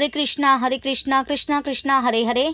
[0.00, 2.44] हरे कृष्णा हरे कृष्णा कृष्णा कृष्णा हरे हरे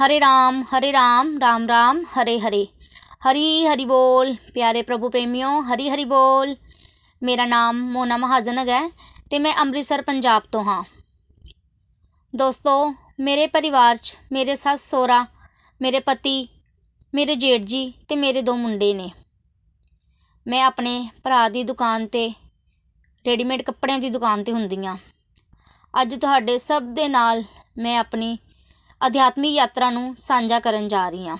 [0.00, 2.64] हरे राम हरे राम राम राम हरे हरे
[3.24, 6.54] हरी हरि ਬੋਲ ਪਿਆਰੇ ਪ੍ਰਭੂ ਪ੍ਰੇਮਿਓ ਹਰੀ ਹਰੀ ਬੋਲ
[7.22, 8.80] ਮੇਰਾ ਨਾਮ ਮੋਨਾ ਮਹਾਜਨ ਹੈਗਾ
[9.30, 10.82] ਤੇ ਮੈਂ ਅੰਮ੍ਰਿਤਸਰ ਪੰਜਾਬ ਤੋਂ ਹਾਂ
[12.34, 12.74] ਦੋਸਤੋ
[13.20, 15.24] ਮੇਰੇ ਪਰਿਵਾਰ 'ਚ ਮੇਰੇ ਸੱਸ ਸਹੁਰਾ
[15.80, 16.48] ਮੇਰੇ ਪਤੀ
[17.12, 19.10] ਮੇਰੇ ਜੇਠ ਜੀ ਤੇ ਮੇਰੇ ਦੋ ਮੁੰਡੇ ਨੇ
[20.46, 22.28] ਮੈਂ ਆਪਣੇ ਭਰਾ ਦੀ ਦੁਕਾਨ ਤੇ
[23.24, 24.96] ਰੈਡੀਮੇਡ ਕੱਪੜਿਆਂ ਦੀ ਦੁਕਾਨ ਤੇ ਹੁੰਦੀ ਹਾਂ
[25.93, 27.43] ਅੱਜ ਤੁਹਾਡੇ ਸਭ ਦੇ ਨਾਲ
[27.77, 28.37] ਮੈਂ ਆਪਣੀ
[29.07, 31.37] ਅਧਿਆਤਮਿਕ ਯਾਤਰਾ ਨੂੰ ਸਾਂਝਾ ਕਰਨ ਜਾ ਰਹੀ ਹਾਂ।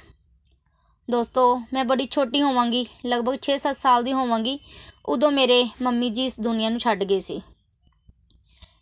[1.11, 4.59] ਦੋਸਤੋ, ਮੈਂ ਬੜੀ ਛੋਟੀ ਹੋਵਾਂਗੀ, ਲਗਭਗ 6-7 ਸਾਲ ਦੀ ਹੋਵਾਂਗੀ,
[5.05, 7.41] ਉਦੋਂ ਮੇਰੇ ਮੰਮੀ ਜੀ ਇਸ ਦੁਨੀਆ ਨੂੰ ਛੱਡ ਗਏ ਸੀ।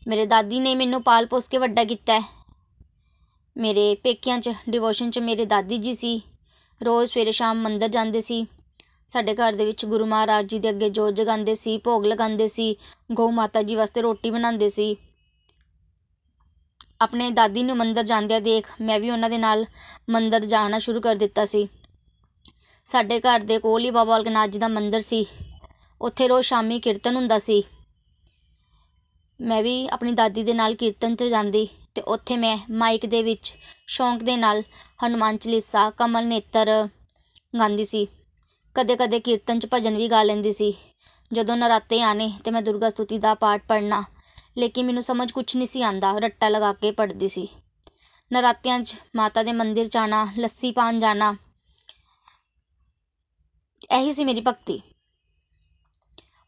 [0.08, 2.22] ਮੇਰੇ ਦਾਦੀ ਨੇ ਮੈਨੂੰ ਪਾਲ ਪੋਸ ਕੇ ਵੱਡਾ ਕੀਤਾ
[3.58, 6.22] ਮੇਰੇ ਪੇਕਿਆਂ 'ਚ ਡਿਵੋਸ਼ਨ 'ਚ ਮੇਰੇ ਦਾਦੀ ਜੀ ਸੀ।
[6.84, 8.46] ਰੋਜ਼ ਸਵੇਰੇ ਸ਼ਾਮ ਮੰਦਰ ਜਾਂਦੇ ਸੀ।
[9.08, 12.76] ਸਾਡੇ ਘਰ ਦੇ ਵਿੱਚ ਗੁਰੂ ਮਹਾਰਾਜ ਜੀ ਦੇ ਅੱਗੇ ਜੋਤ ਜਗਾਉਂਦੇ ਸੀ, ਭੋਗ ਲਗਾਉਂਦੇ ਸੀ,
[13.12, 14.98] ਗਊ ਮਾਤਾ ਜੀ ਵਾਸਤੇ ਰੋਟੀ ਬਣਾਉਂਦੇ ਸੀ।
[17.02, 19.66] ਆਪਣੇ ਦਾਦੀ ਨੂੰ ਮੰਦਰ ਜਾਂਦਿਆਂ ਦੇਖ ਮੈਂ ਵੀ ਉਹਨਾਂ ਦੇ ਨਾਲ
[20.10, 21.68] ਮੰਦਰ ਜਾਣਾ ਸ਼ੁਰੂ ਕਰ ਦਿੱਤਾ ਸੀ।
[22.86, 25.26] ਸਾਡੇ ਘਰ ਦੇ ਕੋਲ ਹੀ ਬਾਬਾ ਬਾਲਕਨਾਥ ਜੀ ਦਾ ਮੰਦਰ ਸੀ।
[26.02, 27.64] ਉੱਥੇ ਰੋਜ਼ ਸ਼ਾਮੀ ਕੀਰਤਨ ਹੁੰਦਾ ਸੀ।
[29.40, 33.54] ਮੈਂ ਵੀ ਆਪਣੀ ਦਾਦੀ ਦੇ ਨਾਲ ਕੀਰਤਨ 'ਚ ਜਾਂਦੀ ਤੇ ਉੱਥੇ ਮੈਂ ਮਾਈਕ ਦੇ ਵਿੱਚ
[33.88, 34.64] ਸ਼ੌਂਕ ਦੇ ਨਾਲ
[35.06, 36.88] ਹਨੂੰਮਾਨ ਚਾਲੀਸਾ, ਕਮਲ ਨੇਤਰ
[37.60, 38.08] ਗਾਉਂਦੀ ਸੀ।
[38.76, 40.74] ਕਦੇ ਕਦੇ ਕੀਰਤਨ 'ਚ ਭਜਨ ਵੀ ਗਾ ਲੈਂਦੀ ਸੀ।
[41.34, 44.04] ਜਦੋਂ ਨਰਾਤੇ ਆਣੇ ਤੇ ਮੈਂ ਦੁਰਗਾ ਸਤੁਤੀ ਦਾ ਪਾਠ ਪੜ੍ਹਨਾ
[44.56, 47.48] ਲੇਕਿਨ ਮੈਨੂੰ ਸਮਝ ਕੁਛ ਨਹੀਂ ਸੀ ਆਂਦਾ ਰੱਟਾ ਲਗਾ ਕੇ ਪੜ੍ਹਦੀ ਸੀ।
[48.32, 51.36] ਨਰਾਤਿਆਂ 'ਚ ਮਾਤਾ ਦੇ ਮੰਦਿਰ ਜਾਣਾ, ਲੱਸੀ ਪਾਣ ਜਾਣਾ,
[53.92, 54.82] ਇਹੀ ਸੀ ਮੇਰੀ ਭਗਤੀ।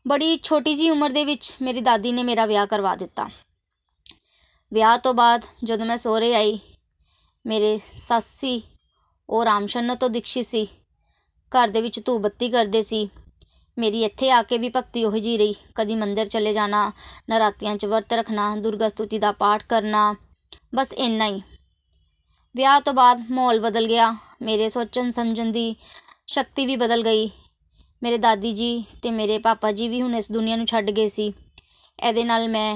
[0.06, 3.30] ਬੜੀ ਛੋਟੀ ਜੀ ਉਮਰ ਦੇ ਵਿੱਚ ਮੇਰੀ ਦਾਦੀ ਨੇ ਮੇਰਾ ਵਿਆਹ ਕਰਵਾ ਦਿੱਤਾ।
[4.72, 6.60] ਵਿਆਹ ਤੋਂ ਬਾਅਦ ਜਦੋਂ ਮੈਂ ਸਹੁਰੇ ਆਈ,
[7.46, 8.62] ਮੇਰੇ ਸੱਸ ਸੀ,
[9.30, 10.68] ਉਹ ਰਾਮਸ਼ਰਨ ਤੋਂ ਦੀਕਸ਼ਿਤ ਸੀ।
[11.52, 13.10] ਘਰ ਦੇ ਵਿੱਚ ਧੂਪ ਬੱਤੀ ਕਰਦੇ ਸੀ।
[13.78, 16.92] ਮੇਰੀ ਇੱਥੇ ਆ ਕੇ ਵੀ ਭਗਤੀ ਉਹੀ ਜੀ ਰਹੀ। ਕਦੀ ਮੰਦਰ ਚਲੇ ਜਾਣਾ
[17.30, 20.16] ਨਰਾਤਿਆਂ 'ਚ ਵਰਤ ਰੱਖਣਾ, ਦੁਰਗਾ ਸਤੁਤੀ ਦਾ ਪਾਠ ਕਰਨਾ,
[20.76, 21.42] ਬਸ ਇੰਨਾ ਹੀ।
[22.56, 25.76] ਵਿਆਹ ਤੋਂ ਬਾਅਦ ਮਾਹੌਲ ਬਦਲ ਗਿਆ। ਮੇਰੇ ਸੋਚਣ ਸਮਝਣ ਦੀ
[26.28, 27.30] ਸ਼ਕਤੀ ਵੀ ਬਦਲ ਗਈ।
[28.04, 31.34] ਮੇਰੇ ਦਾਦੀ ਜੀ ਤੇ ਮੇਰੇ ਪਾਪਾ ਜੀ ਵੀ ਹੁਣ ਇਸ ਦੁਨੀਆ ਨੂੰ ਛੱਡ ਗਏ ਸੀ।
[32.00, 32.76] ਇਹਦੇ ਨਾਲ ਮੈਂ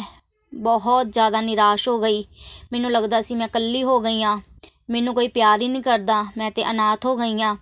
[0.53, 2.25] ਬਹੁਤ ਜ਼ਿਆਦਾ ਨਿਰਾਸ਼ ਹੋ ਗਈ।
[2.71, 4.41] ਮੈਨੂੰ ਲੱਗਦਾ ਸੀ ਮੈਂ ਇਕੱਲੀ ਹੋ ਗਈ ਹਾਂ।
[4.89, 7.55] ਮੈਨੂੰ ਕੋਈ ਪਿਆਰ ਹੀ ਨਹੀਂ ਕਰਦਾ। ਮੈਂ ਤੇ ਅਨਾਥ ਹੋ ਗਈ ਹਾਂ।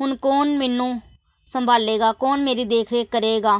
[0.00, 1.00] ਹੁਣ ਕੌਣ ਮੈਨੂੰ
[1.48, 3.58] ਸੰਭਾਲੇਗਾ, ਕੌਣ ਮੇਰੀ ਦੇਖ ਰੇਖ ਕਰੇਗਾ?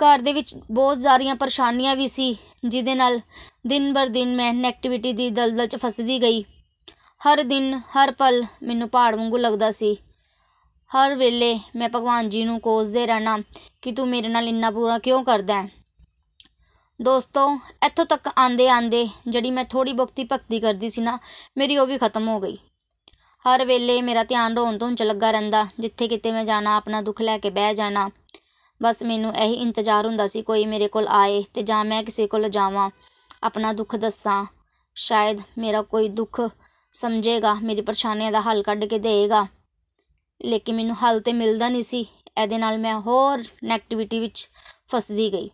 [0.00, 3.20] ਘਰ ਦੇ ਵਿੱਚ ਬਹੁਤ ਸਾਰੀਆਂ ਪਰੇਸ਼ਾਨੀਆਂ ਵੀ ਸੀ, ਜਿਹਦੇ ਨਾਲ
[3.66, 6.44] ਦਿਨ ਬਰ ਦਿਨ ਮੈਂ ਨੈਗੇਟਿਵਿਟੀ ਦੀ ਦਲਦਲ 'ਚ ਫਸਦੀ ਗਈ।
[7.20, 9.96] ਹਰ ਦਿਨ, ਹਰ ਪਲ ਮੈਨੂੰ ਪਹਾੜ ਵਾਂਗੂ ਲੱਗਦਾ ਸੀ।
[10.90, 13.38] ਹਰ ਵੇਲੇ ਮੈਂ ਭਗਵਾਨ ਜੀ ਨੂੰ ਕੋਸਦੇ ਰਹਿਣਾ
[13.82, 15.68] ਕਿ ਤੂੰ ਮੇਰੇ ਨਾਲ ਇੰਨਾ ਬੁਰਾ ਕਿਉਂ ਕਰਦਾ ਹੈ?
[17.02, 21.18] ਦੋਸਤੋ, ਇੱਥੋਂ ਤੱਕ ਆਂਦੇ ਆਂਦੇ ਜਿਹੜੀ ਮੈਂ ਥੋੜੀ ਬਹੁਤੀ ਭਗਤੀ ਕਰਦੀ ਸੀ ਨਾ,
[21.58, 22.58] ਮੇਰੀ ਉਹ ਵੀ ਖਤਮ ਹੋ ਗਈ।
[23.44, 27.20] ਹਰ ਵੇਲੇ ਮੇਰਾ ਧਿਆਨ ਰੋਣ ਧੋਣ 'ਚ ਲੱਗਾ ਰਹਿੰਦਾ, ਜਿੱਥੇ ਕਿਤੇ ਮੈਂ ਜਾਣਾ, ਆਪਣਾ ਦੁੱਖ
[27.22, 28.08] ਲੈ ਕੇ ਬਹਿ ਜਾਣਾ।
[28.80, 32.48] ਬਸ ਮੈਨੂੰ ਇਹੀ ਇੰਤਜ਼ਾਰ ਹੁੰਦਾ ਸੀ, ਕੋਈ ਮੇਰੇ ਕੋਲ ਆਏ ਤੇ ਜਾਂ ਮੈਂ ਕਿਸੇ ਕੋਲ
[32.48, 32.88] ਜਾਵਾਂ,
[33.42, 34.44] ਆਪਣਾ ਦੁੱਖ ਦੱਸਾਂ।
[34.96, 36.40] ਸ਼ਾਇਦ ਮੇਰਾ ਕੋਈ ਦੁੱਖ
[36.92, 39.46] ਸਮਝੇਗਾ, ਮੇਰੀ ਪਰੇਸ਼ਾਨੀਆਂ ਦਾ ਹੱਲ ਕੱਢ ਕੇ ਦੇਗਾ
[40.40, 42.06] ਲੇਕਿਨ ਮੈਨੂੰ ਹੱਲ ਤੇ ਮਿਲਦਾ ਨਹੀਂ ਸੀ।
[42.38, 44.46] ਇਹਦੇ ਨਾਲ ਮੈਂ ਹੋਰ ਨੈਗੇਟਿਵਿਟੀ ਵਿੱਚ
[44.90, 45.50] ਫਸਦੀ ਗਈ।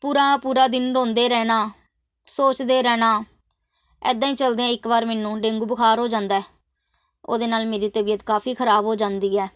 [0.00, 1.70] ਪੂਰਾ ਪੂਰਾ ਦਿਨ ਰੋਂਦੇ ਰਹਿਣਾ,
[2.28, 3.24] ਸੋਚਦੇ ਰਹਿਣਾ
[4.02, 6.42] ਐਦਾਂ ਹੀ ਚਲਦਿਆਂ ਇੱਕ ਵਾਰ ਮੈਨੂੰ ਡੇਂਗੂ ਬੁਖਾਰ ਹੋ ਜਾਂਦਾ
[7.24, 9.48] ਉਹਦੇ ਨਾਲ ਮੇਰੀ ਤਬੀਅਤ ਕਾਫੀ ਖਰਾਬ ਹੋ ਜਾਂਦੀ ਹੈ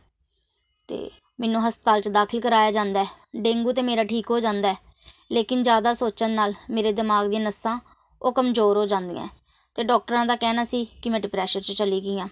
[0.88, 1.10] ਤੇ
[1.41, 4.75] ਮੈਨੂੰ ਹਸਪਤਾਲ 'ਚ ਦਾਖਲ ਕਰਾਇਆ ਜਾਂਦਾ ਡੇਂਗੂ ਤੇ ਮੇਰਾ ਠੀਕ ਹੋ ਜਾਂਦਾ
[5.32, 7.78] ਲੇਕਿਨ ਜ਼ਿਆਦਾ ਸੋਚਣ ਨਾਲ ਮੇਰੇ ਦਿਮਾਗ ਦੀਆਂ ਨਸਾਂ
[8.22, 9.28] ਉਹ ਕਮਜ਼ੋਰ ਹੋ ਜਾਂਦੀਆਂ
[9.75, 12.28] ਤੇ ਡਾਕਟਰਾਂ ਦਾ ਕਹਿਣਾ ਸੀ ਕਿ ਮੈਂ ਡਿਪਰੈਸ਼ਨ 'ਚ ਚਲੀ ਗਈ ਹਾਂ।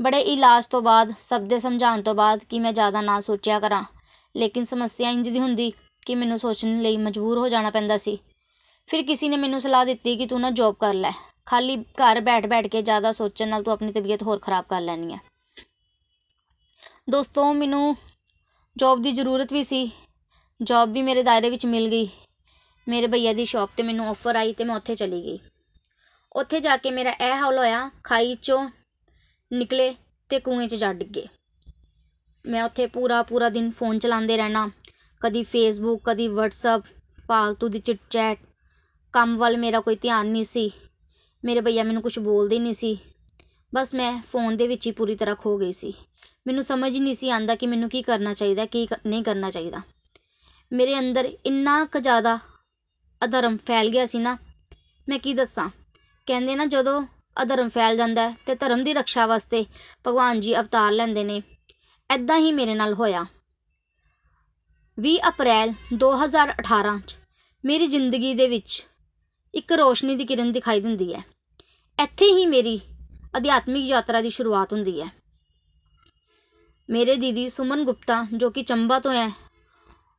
[0.00, 3.84] ਬੜੇ ਇਲਾਜ ਤੋਂ ਬਾਅਦ, ਸਭ ਦੇ ਸਮਝਾਉਣ ਤੋਂ ਬਾਅਦ ਕਿ ਮੈਂ ਜ਼ਿਆਦਾ ਨਾ ਸੋਚਿਆ ਕਰਾਂ,
[4.36, 5.72] ਲੇਕਿਨ ਸਮੱਸਿਆ ਇੰਜ ਦੀ ਹੁੰਦੀ
[6.06, 8.18] ਕਿ ਮੈਨੂੰ ਸੋਚਣ ਲਈ ਮਜਬੂਰ ਹੋ ਜਾਣਾ ਪੈਂਦਾ ਸੀ।
[8.90, 11.10] ਫਿਰ ਕਿਸੇ ਨੇ ਮੈਨੂੰ ਸਲਾਹ ਦਿੱਤੀ ਕਿ ਤੂੰ ਨਾ ਜੌਬ ਕਰ ਲੈ।
[11.46, 15.12] ਖਾਲੀ ਘਰ ਬੈਠ ਬੈਠ ਕੇ ਜ਼ਿਆਦਾ ਸੋਚਣ ਨਾਲ ਤੂੰ ਆਪਣੀ ਤਬੀਅਤ ਹੋਰ ਖਰਾਬ ਕਰ ਲੈਣੀ
[15.12, 15.18] ਹੈ
[17.10, 17.96] ਦੋਸਤੋ, ਮੈਨੂੰ
[18.76, 19.90] ਜੌਬ ਦੀ ਜ਼ਰੂਰਤ ਵੀ ਸੀ।
[20.60, 22.08] ਜੌਬ ਵੀ ਮੇਰੇ ਦਾਇਰੇ ਵਿੱਚ ਮਿਲ ਗਈ।
[22.86, 25.38] ਮੇਰੇ ਭਈਆ ਦੀ ਸ਼ਾਪ ਤੇ ਮੈਨੂੰ ਆਫਰ ਆਈ ਤੇ ਮੈਂ ਉੱਥੇ ਚਲੀ ਗਈ।
[26.32, 28.68] ਉੱਥੇ ਜਾ ਕੇ ਮੇਰਾ ਇਹ ਹਾਲ ਹੋਇਆ, ਖਾਈ ਚੋਂ
[29.50, 29.94] ਨਿਕਲੇ
[30.30, 31.26] ਤੇ ਕੂਏ 'ਚ ਜਾ ਡਿੱਗੇ
[32.44, 34.68] ਮੈਂ ਉੱਥੇ ਪੂਰਾ ਪੂਰਾ ਦਿਨ ਫੋਨ ਚਲਾਉਂਦੇ ਰਹਿਣਾ।
[35.22, 36.84] ਕਦੀ ਫੇਸਬੁੱਕ ਕਦੀ ਵਟਸਅਪ
[37.28, 38.38] ਫਾਲਤੂ ਦੀ ਚਿਟ ਚੈਟ
[39.12, 40.72] ਕੰਮ ਵੱਲ ਮੇਰਾ ਕੋਈ ਧਿਆਨ ਨਹੀਂ ਸੀ।
[41.44, 42.98] ਮੇਰੇ ਭਈਆ ਮੈਨੂੰ ਕੁਝ ਬੋਲਦੇ ਨਹੀਂ ਸੀ।
[43.74, 45.94] ਬਸ ਮੈਂ ਫੋਨ ਦੇ ਵਿੱਚ ਹੀ ਪੂਰੀ ਤਰ੍ਹਾਂ ਖੋ ਗਈ ਸੀ।
[46.46, 49.80] ਮੈਨੂੰ ਸਮਝ ਹੀ ਨਹੀਂ ਸੀ ਆਂਦਾ ਕਿ ਮੈਨੂੰ ਕੀ ਕਰਨਾ ਚਾਹੀਦਾ, ਕੀ ਨਹੀਂ ਕਰਨਾ ਚਾਹੀਦਾ।
[50.72, 52.38] ਮੇਰੇ ਅੰਦਰ ਇੰਨਾ ਕੁ ਜ਼ਿਆਦਾ
[53.24, 54.38] ਅਧਰਮ ਫੈਲ ਗਿਆ ਸੀ ਨਾ,
[55.08, 55.68] ਮੈਂ ਕੀ ਦੱਸਾਂ?
[56.26, 57.06] ਕਹਿੰਦੇ ਨਾ ਜਦੋਂ
[57.42, 59.66] ਅਧਰਮ ਫੈਲ ਜਾਂਦਾ ਹੈ ਤੇ ਧਰਮ ਦੀ ਰੱਖਿਆ ਵਾਸਤੇ
[60.06, 61.42] ਭਗਵਾਨ ਜੀ ਅਵਤਾਰ ਲੈਂਦੇ ਨੇ।
[62.10, 63.26] ਐਦਾਂ ਹੀ ਮੇਰੇ ਨਾਲ ਹੋਇਆ।
[64.98, 67.16] 20 ਅਪ੍ਰੈਲ 2018 ਚ
[67.64, 68.86] ਮੇਰੀ ਜ਼ਿੰਦਗੀ ਦੇ ਵਿੱਚ
[69.54, 71.22] ਇੱਕ ਰੋਸ਼ਨੀ ਦੀ ਕਿਰਨ ਦਿਖਾਈ ਦਿੰਦੀ ਹੈ।
[71.98, 72.80] ਇੱਥੇ ਹੀ ਮੇਰੀ
[73.36, 75.08] ਅਧਿਆਤਮਿਕ ਯਾਤਰਾ ਦੀ ਸ਼ੁਰੂਆਤ ਹੁੰਦੀ ਹੈ।
[76.88, 79.30] ਮੇਰੇ ਦੀਦੀ ਸੁਮਨ ਗੁਪਤਾ, ਜੋ ਕਿ ਚੰਬਾ ਤੋਂ ਹੈ,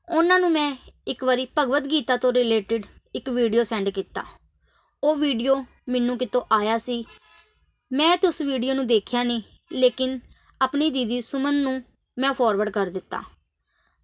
[0.07, 0.75] ਉਹਨਾਂ ਨੂੰ ਮੈਂ
[1.07, 2.85] ਇੱਕ ਵਾਰੀ ਭਗਵਦ ਗੀਤਾ ਤੋਂ ਰਿਲੇਟਡ
[3.15, 4.23] ਇੱਕ ਵੀਡੀਓ ਸੈਂਡ ਕੀਤਾ।
[5.03, 5.55] ਉਹ ਵੀਡੀਓ
[5.89, 7.03] ਮੈਨੂੰ ਕਿਤੋਂ ਆਇਆ ਸੀ।
[7.91, 9.41] ਮੈਂ ਤਾਂ ਉਸ ਵੀਡੀਓ ਨੂੰ ਦੇਖਿਆ ਨਹੀਂ,
[9.71, 10.19] ਲੇਕਿਨ
[10.61, 11.81] ਆਪਣੀ ਦੀਦੀ ਸੁਮਨ ਨੂੰ
[12.17, 13.23] ਮੈਂ ਫਾਰਵਰਡ ਕਰ ਦਿੱਤਾ।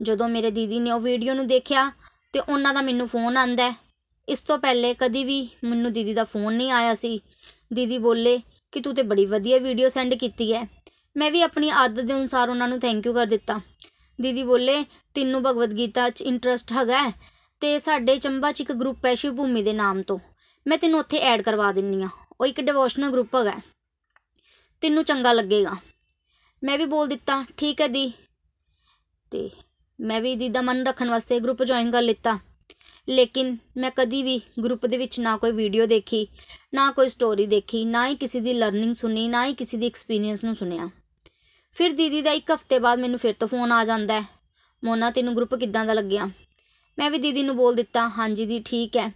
[0.02, 1.92] ਜਦੋਂ ਮੇਰੇ ਦੀਦੀ ਨੇ ਉਹ ਵੀਡੀਓ ਨੂੰ ਦੇਖਿਆ,
[2.34, 3.74] ਤੇ ਉਹਨਾਂ ਦਾ ਮੈਨੂੰ ਫੋਨ ਆਂਦਾ
[4.28, 7.20] ਇਸ ਤੋਂ ਪਹਿਲੇ ਕਦੀ ਵੀ ਮੈਨੂੰ ਦੀਦੀ ਦਾ ਫੋਨ ਨਹੀਂ ਆਇਆ ਸੀ।
[7.74, 8.40] ਦੀਦੀ ਬੋਲੇ
[8.74, 10.66] ਕਿ ਤੂੰ ਤੇ ਬੜੀ ਵਧੀਆ ਵੀਡੀਓ ਸੈਂਡ ਕੀਤੀ ਹੈ
[11.16, 13.60] ਮੈਂ ਵੀ ਆਪਣੀ ਆਦਤ ਦੇ ਅਨੁਸਾਰ ਉਹਨਾਂ ਨੂੰ ਥੈਂਕ ਯੂ ਕਰ ਦਿੱਤਾ।
[14.20, 14.84] ਦੀਦੀ ਬੋਲੇ,
[15.16, 17.10] ਤੈਨੂੰ ਭਗਵਦ ਗੀਤਾ 'ਚ ਇੰਟਰਸਟ ਹੈਗਾ
[17.62, 20.18] ਤੇ ਸਾਡੇ ਚੰਬਾ 'ਚ ਇੱਕ ਗਰੁੱਪ ਹੈ ਸ਼ਿਵ ਭੂਮੀ ਦੇ ਨਾਮ ਤੋਂ।
[20.66, 22.10] ਮੈਂ ਤੈਨੂੰ ਉੱਥੇ ਐਡ ਕਰਵਾ ਦਿੰਨੀ ਆ।
[22.42, 23.54] ਉਹ ਇੱਕ ਡਿਵੋਸ਼ਨਲ ਗਰੁੱਪ ਹੈਗਾ
[24.82, 25.76] ਤੈਨੂੰ ਚੰਗਾ ਲੱਗੇਗਾ।
[26.62, 28.12] ਮੈਂ ਵੀ ਬੋਲ ਦਿੱਤਾ, ਠੀਕ ਹੈ ਦੀ।
[29.32, 29.50] ਤੇ
[30.00, 32.38] ਮੈਂ ਵੀ ਦੀ ਦਾ ਮਨ ਰੱਖਣ ਵਾਸਤੇ ਗਰੁੱਪ ਜੁਆਇਨ ਕਰ ਲਿੱਤਾ।
[33.10, 36.28] ਲੇਕਿਨ ਮੈਂ ਕਦੀ ਵੀ ਗਰੁੱਪ ਦੇ ਵਿੱਚ ਨਾ ਕੋਈ ਵੀਡੀਓ ਦੇਖੀ,
[36.74, 40.44] ਨਾ ਕੋਈ ਸਟੋਰੀ ਦੇਖੀ, ਨਾ ਹੀ ਕਿਸੇ ਦੀ ਲਰਨਿੰਗ ਸੁਣੀ, ਨਾ ਹੀ ਕਿਸੇ ਦੀ ਐਕਸਪੀਰੀਅੰਸ
[40.44, 40.90] ਨੂੰ ਸੁਣਿਆ।
[41.72, 44.26] ਫਿਰ ਦੀਦੀ ਦਾ ਇੱਕ ਹਫ਼ਤੇ ਬਾਅਦ ਮੈਨੂੰ ਫਿਰ ਤੋਂ ਫੋਨ ਆ ਜਾਂਦਾ ਹੈ।
[44.84, 46.30] ਮੋਨਾ, ਤੈਨੂੰ ਗਰੁੱਪ ਕਿੱਦਾਂ ਦਾ ਲੱਗਿਆ?
[47.00, 49.14] ਮੈਂ ਵੀ ਦੀਦੀ ਨੂੰ ਬੋਲ ਦਿੱਤਾ, ਹਾਂਜੀ ਦੀ ਠੀਕ ਹੈ।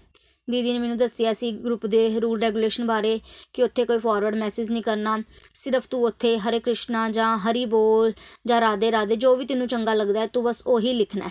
[0.49, 3.19] ਦੀਦੀ ਨੇ ਮੈਨੂੰ ਦੱਸਿਆ ਸੀ ਗਰੁੱਪ ਦੇ ਰੂਲ ਰੈਗੂਲੇਸ਼ਨ ਬਾਰੇ
[3.53, 5.23] ਕਿ ਉੱਥੇ ਕੋਈ ਫਾਰਵਰਡ ਮੈਸੇਜ ਨਹੀਂ ਕਰਨਾ,
[5.53, 8.13] ਸਿਰਫ ਤੂੰ ਉੱਥੇ ਹਰੇ ਕ੍ਰਿਸ਼ਨਾ ਜਾਂ ਹਰੀ ਬੋਲ
[8.45, 11.29] ਜਾਂ ਰਾਧੇ ਰਾਧੇ ਜੋ ਵੀ ਤੈਨੂੰ ਚੰਗਾ ਲੱਗਦਾ ਹੈ, ਤੂੰ ਬਸ ਉਹੀ ਲਿਖਣਾ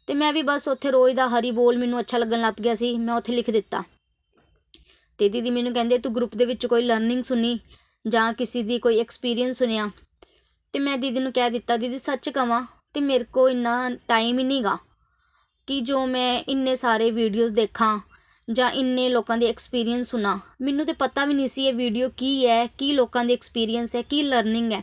[0.00, 2.74] ਹੈ ਤੇ ਮੈਂ ਵੀ ਬਸ ਉੱਥੇ ਰੋਜ਼ ਦਾ ਹਰੀ ਬੋਲ ਮੈਨੂੰ ਅੱਛਾ ਲੱਗਣ ਲੱਗ ਗਿਆ
[2.74, 3.82] ਸੀ, ਮੈਂ ਉੱਥੇ ਲਿਖ ਦਿੱਤਾ।
[5.18, 7.58] ਤੇ ਦੀਦੀ ਮੈਨੂੰ ਕਹਿੰਦੇ, ਤੂੰ ਗਰੁੱਪ ਦੇ ਵਿੱਚ ਕੋਈ ਲਰਨਿੰਗ ਸੁਣੀ
[8.08, 9.90] ਜਾਂ ਕਿਸੇ ਦੀ ਕੋਈ ਐਕਸਪੀਰੀਅੰਸ ਸੁਣਿਆ?
[10.72, 14.44] ਤੇ ਮੈਂ ਦੀਦੀ ਨੂੰ ਕਹਿ ਦਿੱਤਾ, ਦੀਦੀ, ਸੱਚ ਕਵਾਂ ਤੇ ਮੇਰੇ ਕੋ ਇੰਨਾ ਟਾਈਮ ਹੀ
[14.44, 14.78] ਨਹੀਂਗਾ
[15.66, 17.98] ਕਿ ਜੋ ਮੈਂ ਇੰਨੇ ਸਾਰੇ ਵੀਡੀਓਜ਼ ਦੇਖਾਂ
[18.50, 22.46] ਜਾਂ ਇੰਨੇ ਲੋਕਾਂ ਦੇ ਐਕਸਪੀਰੀਅੰਸ ਸੁਣਾ। ਮੈਨੂੰ ਤੇ ਪਤਾ ਵੀ ਨਹੀਂ ਸੀ ਇਹ ਵੀਡੀਓ ਕੀ
[22.46, 24.80] ਹੈ, ਕੀ ਲੋਕਾਂ ਦੀ ਐਕਸਪੀਰੀਅੰਸ ਹੈ, ਕੀ ਲਰਨਿੰਗ ਹੈ,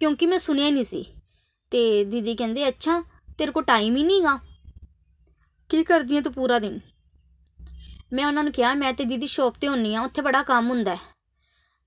[0.00, 1.04] ਕਿਉਂਕਿ ਮੈਂ ਸੁਣਿਆ ਨਹੀਂ ਸੀ।
[1.70, 3.02] ਤੇ ਦੀਦੀ ਕਹਿੰਦੇ, ਅੱਛਾ
[3.42, 4.38] ਤੇਰੇ ਕੋ ਟਾਈਮ ਹੀ ਨਹੀਂਗਾ।
[5.68, 6.80] ਕੀ ਕਰਦੀ ਹੈ ਤੂੰ ਪੂਰਾ ਦਿਨ?
[8.12, 10.94] ਮੈਂ ਉਹਨਾਂ ਨੂੰ ਕਿਹਾ, ਮੈਂ ਤੇ ਦੀਦੀ ਸ਼ੌਪ ਤੇ ਹੁੰਨੀ ਆ, ਉੱਥੇ ਬੜਾ ਕੰਮ ਹੁੰਦਾ
[10.94, 11.00] ਹੈ।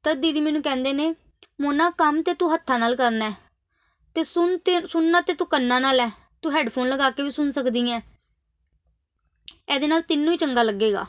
[0.03, 1.15] ਤਦ ਦੀਦੀ ਮੈਨੂੰ ਕਹਿੰਦੇ ਨੇ,
[1.61, 3.35] ਮੋਨਾ, ਕੰਮ ਤੇ ਤੂੰ ਹੱਥਾਂ ਨਾਲ ਕਰਨਾ ਹੈ।
[4.15, 6.11] ਤੇ ਸੁਣ ਤੇ, ਸੁਣਨਾ ਤੇ ਤੂੰ ਕੰਨਾਂ ਨਾਲ ਹੈ।
[6.41, 8.01] ਤੂੰ ਹੈੱਡਫੋਨ ਲਗਾ ਕੇ ਵੀ ਸੁਣ ਸਕਦੀ ਹੈ
[9.69, 11.05] ਇਹਦੇ ਨਾਲ ਤੈਨੂੰ ਹੀ ਚੰਗਾ ਲੱਗੇਗਾ।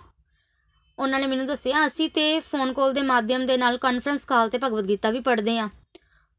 [0.99, 4.59] ਉਹਨਾਂ ਨੇ ਮੈਨੂੰ ਦੱਸਿਆ, ਅਸੀਂ ਤੇ ਫੋਨ ਕਾਲ ਦੇ ਮਾਧਿਅਮ ਦੇ ਨਾਲ ਕਾਨਫਰੰਸ ਕਾਲ ਤੇ
[4.59, 5.69] ਭਗਵਦ ਗੀਤਾ ਵੀ ਪੜ੍ਹਦੇ ਆ।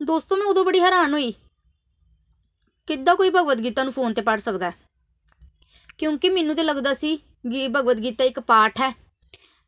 [0.03, 1.33] ਦੋਸਤੋ, ਮੈਂ ਉਦੋਂ ਬੜੀ ਹੈਰਾਨ ਹੋਈ।
[2.87, 4.75] ਕਿੱਦਾਂ ਕੋਈ ਭਗਵਦ ਗੀਤਾ ਨੂੰ ਫੋਨ ਤੇ ਪੜ੍ਹ ਸਕਦਾ ਹੈ?
[5.97, 8.91] ਕਿਉਂਕਿ ਮੈਨੂੰ ਤੇ ਲੱਗਦਾ ਸੀ ਕਿ ਭਗਵਦ ਗੀਤਾ ਇੱਕ ਪਾਠ ਹੈ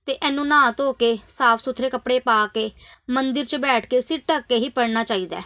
[0.08, 2.72] ਤੇ ਇਹਨੂੰ ਨਹਾ ਧੋ ਕੇ ਸਾਫ਼ ਸੁਥਰੇ ਕੱਪੜੇ ਪਾ ਕੇ,
[3.10, 5.44] ਮੰਦਿਰ 'ਚ ਬੈਠ ਕੇ, ਸਿਰ ਢੱਕ ਕੇ ਹੀ ਪੜ੍ਹਨਾ ਚਾਹੀਦਾ ਹੈ।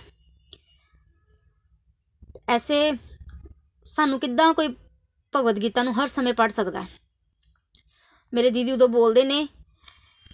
[2.50, 2.92] ਐਸੇ
[3.86, 4.68] ਸਾਨੂੰ ਕਿੱਦਾਂ ਕੋਈ
[5.34, 6.88] ਭਗਵਦ ਗੀਤਾ ਨੂੰ ਹਰ ਸਮੇਂ ਪੜ੍ਹ ਸਕਦਾ ਹੈ?
[8.34, 9.48] ਮੇਰੇ ਦੀਦੀ ਉਦੋਂ ਬੋਲਦੇ ਨੇ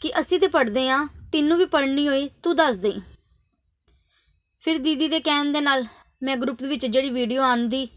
[0.02, 2.94] ਕਿ ਅਸੀਂ ਤੇ ਪੜ੍ਹਦੇ ਆ ਤੈਨੂੰ ਵੀ ਪੜ੍ਹਨੀ ਹੋਈ, ਤੂੰ ਦੱਸ ਦੇ
[4.64, 5.86] ਫਿਰ ਦੀਦੀ ਦੇ ਕਹਿਣ ਦੇ ਨਾਲ
[6.22, 7.88] ਮੈਂ ਗਰੁੱਪ ਦੇ ਵਿੱਚ ਜਿਹੜੀ ਵੀਡੀਓ ਆਉਂਦੀ,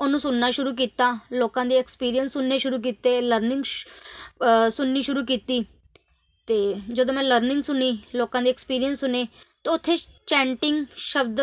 [0.00, 3.64] ਉਹਨੂੰ ਸੁਣਨਾ ਸ਼ੁਰੂ ਕੀਤਾ, ਲੋਕਾਂ ਦੇ ਐਕਸਪੀਰੀਅੰਸ ਸੁਣਨੇ ਸ਼ੁਰੂ ਕੀਤੇ ਲਰਨਿੰਗ
[4.70, 5.64] ਸੁਣਨੀ ਸ਼ੁਰੂ ਕੀਤੀ।
[6.48, 9.26] ਤੇ ਜਦੋਂ ਮੈਂ ਲਰਨਿੰਗ ਸੁਣੀ, ਲੋਕਾਂ ਦੇ ਐਕਸਪੀਰੀਅੰਸ ਸੁਣੇ,
[9.64, 9.96] ਤਾਂ ਉੱਥੇ
[10.26, 11.40] ਚੈਂਟਿੰਗ ਸ਼ਬਦ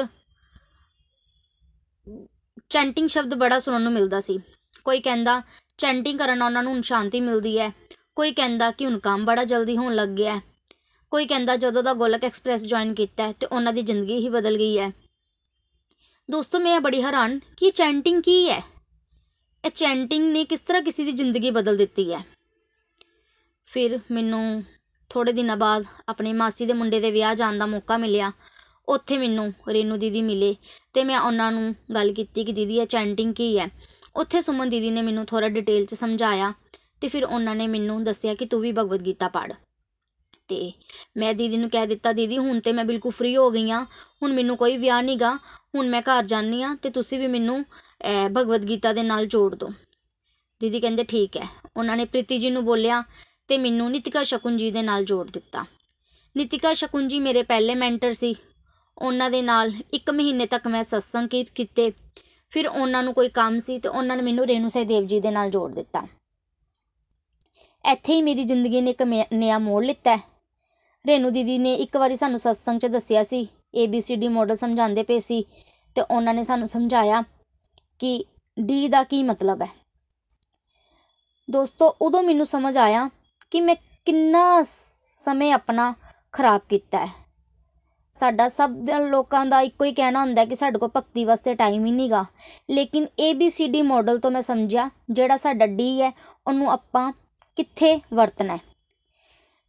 [2.70, 4.38] ਚੈਂਟਿੰਗ ਸ਼ਬਦ ਬੜਾ ਸੁਣਨ ਨੂੰ ਮਿਲਦਾ ਸੀ।
[4.86, 5.42] ਕੋਈ ਕਹਿੰਦਾ
[5.78, 7.72] ਚੈਂਟਿੰਗ ਕਰਨ ਨਾਲ ਉਹਨਾਂ ਨੂੰ ਸ਼ਾਂਤੀ ਮਿਲਦੀ ਹੈ।
[8.16, 10.42] ਕੋਈ ਕਹਿੰਦਾ ਕਿ ਹੁਣ ਕੰਮ ਬੜਾ ਜਲਦੀ ਹੋਣ ਲੱਗ ਗਿਆ ਹੈ।
[11.12, 14.58] ਕੋਈ ਕਹਿੰਦਾ ਜਦੋਂ ਦਾ ਗੋਲਕ ਐਕਸਪ੍ਰੈਸ ਜੁਆਇਨ ਕੀਤਾ ਹੈ, ਤੇ ਉਹਨਾਂ ਦੀ ਜ਼ਿੰਦਗੀ ਹੀ ਬਦਲ
[14.58, 14.92] ਗਈ ਹੈ।
[16.32, 18.64] ਦੋਸਤੋ, ਮੈਂ ਬੜੀ ਹੈਰਾਨ ਕਿ ਚੈਂਟਿੰਗ ਕੀ ਹੈ?
[19.66, 22.24] ਇਹ ਚੈਂਟਿੰਗ ਨੇ ਕਿਸ ਤਰ੍ਹਾਂ ਕਿਸੇ ਦੀ ਜ਼ਿੰਦਗੀ ਬਦਲ ਦਿੱਤੀ ਹੈ?
[23.66, 24.64] ਫਿਰ ਮੈਨੂੰ
[25.10, 28.32] ਥੋੜੇ ਦਿਨਾਂ ਬਾਅਦ ਆਪਣੀ ਮਾਸੀ ਦੇ ਮੁੰਡੇ ਦੇ ਵਿਆਹ ਜਾਣ ਦਾ ਮੌਕਾ ਮਿਲਿਆ।
[28.90, 30.56] ਉੱਥੇ ਮੈਨੂੰ ਰੇਨੂ ਦੀਦੀ ਮਿਲੇ
[30.94, 33.70] ਤੇ ਮੈਂ ਉਹਨਾਂ ਨੂੰ ਗੱਲ ਕੀਤੀ ਕਿ ਦੀਦੀ, ਇਹ ਚੈਂਟਿੰਗ ਕੀ ਹੈ?
[34.16, 36.54] ਉੱਥੇ ਸੁਮਨ ਦੀਦੀ ਨੇ ਮੈਨੂੰ ਥੋੜਾ ਡਿਟੇਲ 'ਚ ਸਮਝਾਇਆ
[37.02, 39.54] ਤੇ ਫਿਰ ਉਹਨਾਂ ਨੇ ਮੈਨੂੰ ਦੱਸਿਆ ਕਿ ਤੂੰ ਵੀ ਭਗਵਦ ਗੀਤਾ ਪੜ੍ਹ।
[40.50, 40.72] ਤੇ
[41.18, 43.84] ਮੈਂ ਦੀਦੀ ਨੂੰ ਕਹਿ ਦਿੱਤਾ, ਦੀਦੀ, ਹੁਣ ਤੇ ਮੈਂ ਬਿਲਕੁਲ ਫ੍ਰੀ ਹੋ ਗਈ ਆ।
[44.22, 45.34] ਹੁਣ ਮੈਨੂੰ ਕੋਈ ਵਿਆਹ ਨਹੀਂਗਾ
[45.76, 47.64] ਹੁਣ ਮੈਂ ਘਰ ਜਾਣੀ ਆ ਤੇ ਤੁਸੀਂ ਵੀ ਮੈਨੂੰ
[48.36, 49.70] ਭਗਵਦ ਗੀਤਾ ਦੇ ਨਾਲ ਜੋੜ ਦਿਓ
[50.62, 53.04] ਦੀਦੀ ਕਹਿੰਦੇ, ਠੀਕ ਹੈ ਉਹਨਾਂ ਨੇ ਪ੍ਰੀਤੀ ਜੀ ਨੂੰ ਬੋਲਿਆ
[53.50, 55.66] ਤੇ ਮੈਨੂੰ ਨਿਤਿਕਾ ਸ਼ਕੁਨ ਜੀ ਦੇ ਨਾਲ ਜੋੜ ਦਿੱਤਾ।
[56.36, 58.36] ਨਿਤਿਕਾ ਸ਼ਕੁਨ ਜੀ ਮੇਰੇ ਪਹਿਲੇ ਮੈਂਟਰ ਸੀ।
[58.98, 61.92] ਉਹਨਾਂ ਦੇ ਨਾਲ ਇੱਕ ਮਹੀਨੇ ਤੱਕ ਮੈਂ ਸਤਸੰਗ ਕੀਤੇ।
[62.54, 65.50] ਫਿਰ ਉਹਨਾਂ ਨੂੰ ਕੋਈ ਕੰਮ ਸੀ ਤੇ ਉਹਨਾਂ ਨੇ ਮੈਨੂੰ ਰੇਨੂ ਦੇਵ ਜੀ ਦੇ ਨਾਲ
[65.50, 66.08] ਜੋੜ ਦਿੱਤਾ।
[67.84, 70.22] ਇੱਥੇ ਹੀ ਮੇਰੀ ਜ਼ਿੰਦਗੀ ਨੇ ਇੱਕ ਨਵਾਂ ਮੋੜ ਲਿੱਤਾ ਹੈ।
[71.10, 74.56] ਰੇਨੂ ਦੀਦੀ ਨੇ ਇੱਕ ਵਾਰੀ ਸਾਨੂੰ ਸਤਸੰਗ 'ਚ ਦੱਸਿਆ ਸੀ A B C D model
[74.56, 75.44] ਸਮਝਾਉਂਦੇ ਪਏ ਸੀ
[75.96, 77.22] ਤੇ ਉਹਨਾਂ ਨੇ ਸਾਨੂੰ ਸਮਝਾਇਆ
[78.00, 78.24] ਕਿ
[78.58, 79.70] ਡੀ ਦਾ ਕੀ ਮਤਲਬ ਹੈ।
[81.50, 83.10] ਦੋਸਤੋ, ਉਦੋਂ ਮੈਨੂੰ ਸਮਝ ਆਇਆ
[83.52, 83.76] ਕਿ ਮੈਂ
[84.06, 85.94] ਕਿੰਨਾ ਸਮੇਂ ਆਪਣਾ
[86.32, 87.12] ਖਰਾਬ ਕੀਤਾ ਹੈ।
[88.14, 88.72] ਸਾਡਾ ਸਭ
[89.10, 92.26] ਲੋਕਾਂ ਦਾ ਇੱਕੋ ਹੀ ਕਹਿਣਾ ਹੁੰਦਾ ਕਿ ਸਾਡੇ ਕੋਲ ਭਗਤੀ ਵਾਸਤੇ ਟਾਈਮ ਹੀ ਨਹੀਂਗਾ
[92.70, 96.12] ਲੇਕਿਨ A B C D model ਤੋਂ ਮੈਂ ਸਮਝਿਆ, ਜਿਹੜਾ ਸਾਡਾ ਡੀ ਹੈ,
[96.48, 97.12] ਉਹਨੂੰ ਆਪਾਂ
[97.56, 98.58] ਕਿੱਥੇ ਵਰਤਣਾ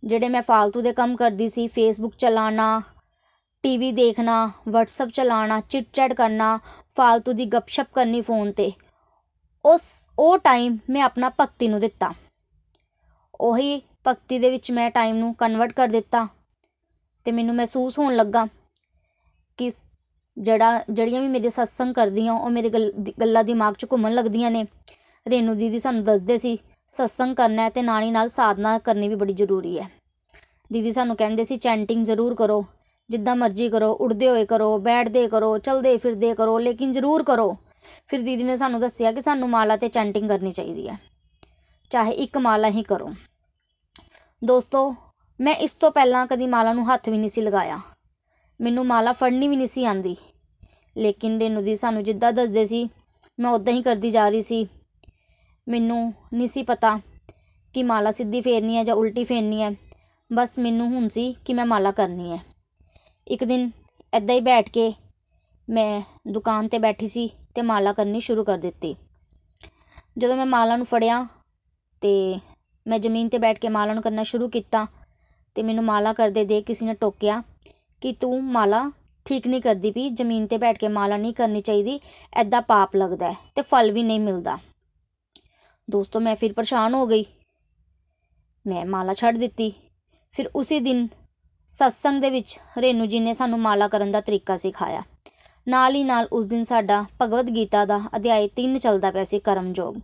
[0.02, 2.80] ਜਿਹੜੇ ਮੈਂ ਫਾਲਤੂ ਦੇ ਕੰਮ ਕਰਦੀ ਸੀ ਫੇਸਬੁੱਕ ਚਲਾਉਣਾ
[3.64, 6.59] ਟੀਵੀ ਦੇਖਣਾ ਵਟਸਐਪ ਚਲਾਉਣਾ ਚਿਟ ਚੈਟ ਕਰਨਾ,
[6.90, 8.71] ਫਾਲਤੂ ਦੀ ਗੱਪਸ਼ਪ ਕਰਨੀ ਫੋਨ 'ਤੇ,
[9.64, 12.12] ਉਸ, ਉਹ ਟਾਈਮ ਮੈਂ ਆਪਣਾ ਭਗਤੀ ਨੂੰ ਦਿੱਤਾ।
[13.40, 18.47] ਉਹੀ ਭਗਤੀ ਦੇ ਵਿੱਚ ਮੈਂ ਟਾਈਮ ਨੂੰ ਕਨਵਰਟ ਕਰ ਦਿੱਤਾ ਅਤੇ ਮੈਨੂੰ ਮਹਿਸੂਸ ਹੋਣ ਲੱਗਾ
[19.59, 19.71] ਕਿ
[20.37, 24.64] ਜਿਹੜਾ, ਜਿਹੜੀਆਂ ਵੀ ਮੇਰੇ ਸਤਸੰਗ ਕਰਦੀਆਂ, ਉਹ ਮੇਰੇ ਗੱਲ, ਗੱਲਾਂ ਦਿਮਾਗ 'ਚ ਘੁੰਮਣ ਲੱਗਦੀਆਂ ਨੇ।
[25.26, 26.59] ਰੇਨੂ ਦੀਦੀ ਸਾਨੂੰ ਦੱਸਦੇ ਸੀ
[26.90, 29.90] ਸਤਸੰਗ ਕਰਨਾ ਅਤੇ ਨਾਲ ਹੀ ਨਾਲ ਸਾਧਨਾ ਕਰਨੀ ਵੀ ਬੜੀ ਜ਼ਰੂਰੀ ਹੈ।
[30.73, 32.64] ਦੀਦੀ ਸਾਨੂੰ ਕਹਿੰਦੇ ਸੀ ਚੈਂਟਿੰਗ ਜ਼ਰੂਰ ਕਰੋ,
[33.11, 37.56] ਜਿੱਦਾਂ ਮਰਜ਼ੀ ਕਰੋ, ਉੱਡਦੇ ਹੋਏ ਕਰੋ, ਬੈਠਦੇ ਕਰੋ, ਚਲਦੇ ਫਿਰਦੇ ਕਰੋ, ਲੇਕਿਨ ਜ਼ਰੂਰ ਕਰੋ।
[38.06, 40.99] ਫਿਰ ਦੀਦੀ ਨੇ ਸਾਨੂੰ ਦੱਸਿਆ ਕਿ ਸਾਨੂੰ ਮਾਲਾ 'ਤੇ ਚੈਂਟਿੰਗ ਕਰਨੀ ਚਾਹੀਦੀ ਹੈ।
[41.90, 43.14] ਚਾਹੇ ਇੱਕ ਮਾਲਾ ਹੀ ਕਰੋ।
[44.44, 44.94] ਦੋਸਤੋ,
[45.40, 47.80] ਮੈਂ ਇਸ ਤੋਂ ਪਹਿਲਾਂ ਕਦੀ ਮਾਲਾ ਨੂੰ ਹੱਥ ਵੀ ਨਹੀਂ ਸੀ ਲਗਾਇਆ।
[48.61, 50.16] ਮੈਨੂੰ ਮਾਲਾ ਫੜਨੀ ਵੀ ਨਹੀਂ ਸੀ ਆਉਂਦੀ।
[50.97, 52.88] ਲੇਕਿਨ ਰੇਨੂ ਦੀ ਸਾਨੂੰ ਜਿੱਦਾਂ ਦੱਸਦੇ ਸੀ,
[53.40, 54.66] ਮੈਂ ਉੱਦਾਂ ਹੀ ਕਰਦੀ ਜਾ ਰਹੀ ਸੀ।
[55.67, 56.99] ਮੈਨੂੰ ਨਹੀਂ ਸੀ ਪਤਾ
[57.75, 59.71] ਕਿ ਮਾਲਾ ਸਿੱਧੀ ਫੇਰਨੀ ਹੈ ਜਾਂ ਉਲਟੀ ਫੇਰਨੀ ਹੈ।
[60.31, 62.38] ਬਸ ਮੈਨੂੰ ਹੁਣ ਸੀ ਕਿ ਮੈਂ ਮਾਲਾ ਕਰਨੀ ਹੈ।
[63.26, 63.71] ਇੱਕ ਦਿਨ
[64.14, 64.93] ਇੱਦਾਂ ਹੀ ਬੈਠ ਕੇ
[65.69, 66.00] ਮੈਂ
[66.33, 68.95] ਦੁਕਾਨ 'ਤੇ ਬੈਠੀ ਸੀ ਅਤੇ ਮਾਲਾ ਕਰਨੀ ਸ਼ੁਰੂ ਕਰ ਦਿੱਤੀ।
[70.19, 72.38] ਜਦੋਂ ਮੈਂ ਮਾਲਾ ਨੂੰ ਫੜਿਆ ਅਤੇ
[72.87, 76.64] ਮੈਂ ਜ਼ਮੀਨ 'ਤੇ ਬੈਠ ਕੇ ਮਾਲਾ ਨੂੰ ਕਰਨਾ ਸ਼ੁਰੂ ਕੀਤਾ ਅਤੇ ਮੈਨੂੰ ਮਾਲਾ ਕਰਦੇ ਦੇਖ
[76.64, 77.43] ਕਿਸੇ ਨੇ ਟੋਕਿਆ
[78.02, 78.90] ਕਿ ਤੂੰ ਮਾਲਾ
[79.26, 81.99] ਠੀਕ ਨਹੀਂ ਕਰਦੀ ਪਈ, ਜ਼ਮੀਨ 'ਤੇ ਬੈਠ ਕੇ ਮਾਲਾ ਨਹੀਂ ਕਰਨੀ ਚਾਹੀਦੀ
[82.35, 84.59] ਐਦਾਂ ਪਾਪ ਲੱਗਦਾ ਅਤੇ ਫਲ ਵੀ ਨਹੀਂ ਮਿਲਦਾ।
[85.90, 87.25] ਦੋਸਤੋ, ਮੈਂ ਫਿਰ ਪਰੇਸ਼ਾਨ ਹੋ ਗਈ।
[88.66, 89.73] ਮੈਂ ਮਾਲਾ ਛੱਡ ਦਿੱਤੀ।
[90.32, 91.09] ਫਿਰ ਉਸੇ ਦਿਨ
[91.68, 95.02] ਸਤਸੰਗ ਦੇ ਵਿੱਚ ਰੇਨੂ ਜੀ ਨੇ ਸਾਨੂੰ ਮਾਲਾ ਕਰਨ ਦਾ ਤਰੀਕਾ ਸਿਖਾਇਆ।
[95.68, 99.97] ਨਾਲ ਹੀ ਨਾਲ ਉਸ ਦਿਨ ਸਾਡਾ ਭਗਵਦ ਗੀਤਾ ਦਾ ਅਧਿਆਇ 3 ਚੱਲਦਾ ਪਿਆ ਸੀ, ਕਰਮਯੋਗ।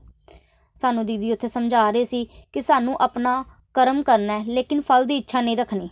[0.75, 5.16] ਸਾਨੂੰ ਦੀਦੀ ਉੱਥੇ ਸਮਝਾ ਰਹੇ ਸੀ ਕਿ ਸਾਨੂੰ ਆਪਣਾ ਕਰਮ ਕਰਨਾ ਹੈ, ਲੇਕਿਨ ਫਲ ਦੀ
[5.16, 5.88] ਇੱਛਾ ਨਹੀਂ ਰੱਖਣੀ।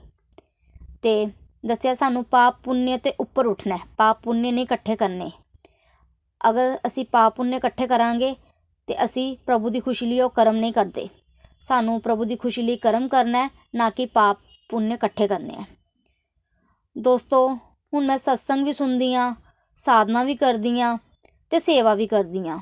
[0.94, 1.26] ਅਤੇ
[1.66, 5.30] ਦੱਸਿਆ ਸਾਨੂੰ ਪਾਪ ਪੁੰਨ ਤੇ ਉੱਪਰ ਉੱਠਣਾ ਪਾਪ ਪੁੰਨ ਨਹੀਂ ਇਕੱਠੇ ਕਰਨੇ।
[6.50, 8.34] ਅਗਰ ਅਸੀਂ ਪਾਪ ਪੁੰਨ ਇਕੱਠੇ ਕਰਾਂਗੇ
[8.88, 11.08] ਤੇ ਅਸੀਂ ਪ੍ਰਭੂ ਦੀ ਖੁਸ਼ੀ ਲਈ ਉਹ ਕਰਮ ਨਹੀਂ ਕਰਦੇ।
[11.60, 14.38] ਸਾਨੂੰ ਪ੍ਰਭੂ ਦੀ ਖੁਸ਼ੀ ਲਈ ਕਰਮ ਕਰਨਾ ਨਾ ਕਿ ਪਾਪ
[14.70, 15.64] ਪੁੰਨ ਇਕੱਠੇ ਕਰਨੇ ਆ
[16.96, 17.48] ਦੋਸਤੋ,
[17.92, 19.34] ਹੁਣ ਮੈਂ ਸਤਸੰਗ ਵੀ ਸੁਣਦੀ ਆ
[19.76, 20.96] ਸਾਧਨਾ ਵੀ ਕਰਦੀ ਆ
[21.50, 22.58] ਤੇ ਸੇਵਾ ਵੀ ਕਰਦੀ ਆ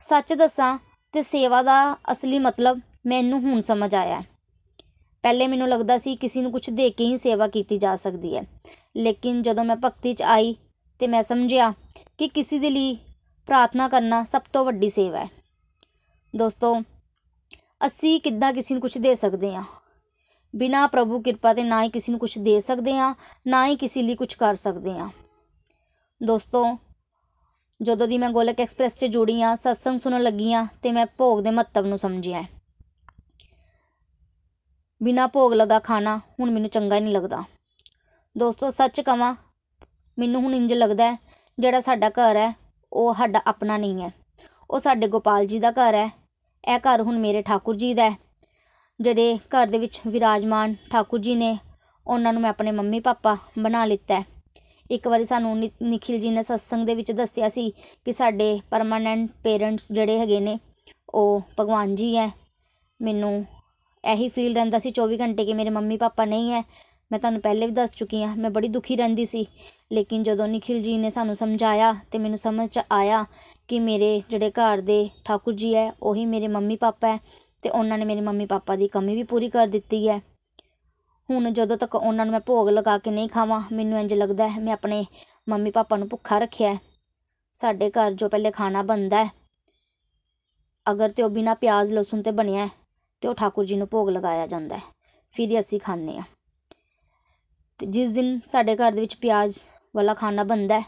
[0.00, 0.78] ਸੱਚ ਦੱਸਾਂ
[1.14, 4.22] ਤੇ ਸੇਵਾ ਦਾ ਅਸਲੀ ਮਤਲਬ ਮੈਨੂੰ ਹੁਣ ਸਮਝ ਆਇਆ
[5.24, 8.42] ਪਹਿਲੇ ਮੈਨੂੰ ਲੱਗਦਾ ਸੀ ਕਿਸੇ ਨੂੰ ਕੁਝ ਦੇ ਕੇ ਹੀ ਸੇਵਾ ਕੀਤੀ ਜਾ ਸਕਦੀ ਹੈ।
[8.96, 10.54] ਲੇਕਿਨ ਜਦੋਂ ਮੈਂ ਭਗਤੀ 'ਚ ਆਈ
[11.00, 11.72] ਤੇ ਮੈਂ ਸਮਝਿਆ
[12.18, 12.96] ਕਿ ਕਿਸੇ ਦੇ ਲਈ
[13.46, 15.28] ਪ੍ਰਾਰਥਨਾ ਕਰਨਾ ਸਭ ਤੋਂ ਵੱਡੀ ਸੇਵਾ ਹੈ।
[16.36, 16.82] ਦੋਸਤੋ,
[17.86, 19.64] ਅਸੀਂ ਕਿੱਦਾਂ ਕਿਸੇ ਨੂੰ ਕੁਝ ਦੇ ਸਕਦੇ ਹਾਂ?
[20.56, 23.14] ਬਿਨਾਂ ਪ੍ਰਭੂ ਕਿਰਪਾ ਦੇ ਨਾ ਹੀ ਕਿਸੇ ਨੂੰ ਕੁਝ ਦੇ ਸਕਦੇ ਹਾਂ,
[23.46, 25.10] ਨਾ ਹੀ ਕਿਸੇ ਲਈ ਕੁਝ ਕਰ ਸਕਦੇ ਹਾਂ।
[26.22, 26.78] ਦੋਸਤੋ,
[27.82, 31.40] ਜਦੋਂ ਦੀ ਮੈਂ ਗੋਲਕ ਐਕਸਪ੍ਰੈਸ 'ਚ ਜੁੜੀ ਹਾਂ, ਸਤਸੰਗ ਸੁਣਨ ਲੱਗੀ ਹਾਂ, ਤੇ ਮੈਂ ਭੋਗ
[31.40, 32.44] ਦੇ ਮਹੱਤਵ ਨੂੰ ਸਮਝਿਆ
[35.02, 37.42] ਬਿਨਾਂ ਭੋਗ ਲਗਾ ਖਾਣਾ ਹੁਣ ਮੈਨੂੰ ਚੰਗਾ ਨਹੀਂ ਲੱਗਦਾ।
[38.38, 39.34] ਦੋਸਤੋ, ਸੱਚ ਕਵਾਂ,
[40.18, 41.16] ਮੈਨੂੰ ਹੁਣ ਇੰਜ ਲੱਗਦਾ
[41.58, 44.10] ਜਿਹੜਾ ਸਾਡਾ ਘਰ ਹੈ ਉਹ ਸਾਡਾ ਆਪਣਾ ਨਹੀਂ ਹੈ।
[44.70, 46.08] ਉਹ ਸਾਡੇ ਗੋਪਾਲ ਜੀ ਦਾ ਘਰ ਹੈ।
[46.64, 48.16] ਇਹ ਘਰ ਹੁਣ ਮੇਰੇ ਠਾਕੁਰ ਜੀ ਦਾ ਹੈ।
[49.00, 51.56] ਜਿਹੜੇ ਘਰ ਦੇ ਵਿੱਚ ਵਿਰਾਜਮਾਨ ਠਾਕੁਰ ਜੀ ਨੇ,
[52.06, 54.22] ਉਹਨਾਂ ਨੂੰ ਮੈਂ ਆਪਣੇ ਮੰਮੀ ਪਾਪਾ ਬਣਾ ਲਿੱਤਾ
[54.90, 57.68] ਇੱਕ ਵਾਰੀ ਸਾਨੂੰ ਨਿਖਿਲ ਜੀ ਨੇ ਸਤਸੰਗ ਦੇ ਵਿੱਚ ਦੱਸਿਆ ਸੀ
[58.04, 60.58] ਕਿ ਸਾਡੇ ਪਰਮਾਨੈਂਟ ਪੇਰੈਂਟਸ ਜਿਹੜੇ ਹੈਗੇ ਨੇ,
[61.14, 62.30] ਉਹ ਭਗਵਾਨ ਜੀ ਹੈ।
[63.00, 63.32] ਮੈਨੂੰ
[64.04, 66.62] ਇਹੀ ਫੀਲ ਰਹਿੰਦਾ ਸੀ ਚੌਵੀ ਘੰਟੇ ਕਿ ਮੇਰੇ ਮੰਮੀ ਪਾਪਾ ਨਹੀਂ ਹੈ।
[67.10, 69.46] ਮੈਂ ਤੁਹਾਨੂੰ ਪਹਿਲੇ ਵੀ ਦੱਸ ਚੁੱਕੀ ਹਾਂ, ਮੈਂ ਬੜੀ ਦੁਖੀ ਰਹਿੰਦੀ ਸੀ।
[69.92, 73.24] ਲੇਕਿਨ ਜਦੋਂ ਨਿਖਿਲ ਜੀ ਨੇ ਸਾਨੂੰ ਸਮਝਾਇਆ ਅਤੇ ਮੈਨੂੰ ਸਮਝ 'ਚ ਆਇਆ
[73.68, 77.98] ਕਿ ਮੇਰੇ ਜਿਹੜੇ ਘਰ ਦੇ ਠਾਕੁਰ ਜੀ ਹੈ, ਉਹੀ ਮੇਰੇ ਮੰਮੀ ਪਾਪਾ ਹੈ ਅਤੇ ਉਹਨਾਂ
[77.98, 80.20] ਨੇ ਮੇਰੇ ਮੰਮੀ ਪਾਪਾ ਦੀ ਕਮੀ ਵੀ ਪੂਰੀ ਕਰ ਦਿੱਤੀ ਹੈ।
[81.28, 84.72] ਹੁਣ ਜਦੋਂ ਤੱਕ ਉਹਨਾਂ ਨੂੰ ਮੈਂ ਭੋਗ ਲਗਾ ਕੇ ਨਹੀਂ ਖਾਵਾਂ, ਮੈਨੂੰ ਇੰਝ ਲੱਗਦਾ ਮੈਂ
[84.72, 85.04] ਆਪਣੇ
[85.48, 86.76] ਮੰਮੀ ਪਾਪਾ ਨੂੰ ਭੁੱਖਾ ਰੱਖਿਆ
[87.54, 89.24] ਸਾਡੇ ਘਰ ਜੋ ਪਹਿਲੇ ਖਾਣਾ ਬਣਦਾ
[90.86, 92.68] ਅਗਰ ਤੇ ਉਹ ਬਿਨਾਂ ਪਿਆਜ਼, ਲਸਣ ਤੇ ਬਣਿਆ
[93.22, 94.82] ਤੇ ਉਹ ਠਾਕੁਰ ਜੀ ਨੂੰ ਭੋਗ ਲਗਾਇਆ ਜਾਂਦਾ ਹੈ।
[95.34, 96.22] ਫਿਰ ਹੀ ਅਸੀਂ ਖਾਂਦੇ ਹਾਂ।
[97.80, 99.58] ਤੇ ਜਿਸ ਦਿਨ ਸਾਡੇ ਘਰ ਦੇ ਵਿੱਚ ਪਿਆਜ਼
[99.94, 100.84] ਵਾਲਾ ਖਾਣਾ ਬਣਦਾ ਹੈ,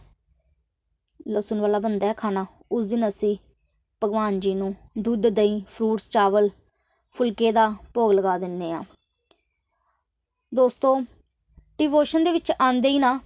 [1.29, 3.37] ਲਸਣ ਵਾਲਾ ਬਣਦਾ ਹੈ ਖਾਣਾ, ਉਸ ਦਿਨ ਅਸੀਂ
[4.03, 6.49] ਭਗਵਾਨ ਜੀ ਨੂੰ ਦੁੱਧ, ਦਹੀਂ ਫਰੂਟਸ ਚਾਵਲ,
[7.15, 8.83] ਫੁਲਕੇ ਦਾ ਭੋਗ ਲਗਾ ਦਿੰਦੇ ਹਾਂ।
[10.53, 10.95] ਦੋਸਤੋ
[11.79, 13.19] ਡਿਵੋਸ਼ਨ ਦੇ ਵਿੱਚ ਆਉਂਦੇ ਹੀ ਨਾ,